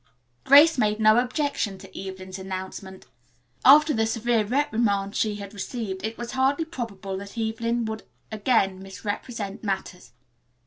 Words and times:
Grace 0.45 0.79
made 0.79 0.99
no 0.99 1.19
objection 1.19 1.77
to 1.77 1.95
Evelyn's 1.95 2.39
announcement. 2.39 3.05
After 3.63 3.93
the 3.93 4.07
severe 4.07 4.43
reprimand 4.43 5.15
she 5.15 5.35
had 5.35 5.53
received 5.53 6.03
it 6.03 6.17
was 6.17 6.31
hardly 6.31 6.65
probable 6.65 7.17
that 7.17 7.37
Evelyn 7.37 7.85
would 7.85 8.01
again 8.31 8.79
misrepresent 8.81 9.63
matters. 9.63 10.13